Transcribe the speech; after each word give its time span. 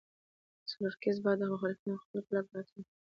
د 0.59 0.61
څلور 0.69 0.93
کسیز 1.01 1.17
بانډ 1.23 1.39
د 1.39 1.43
مخالفینو 1.53 1.95
ځپلو 2.01 2.25
کلک 2.27 2.45
ملاتړي 2.51 2.79
وو. 2.83 2.91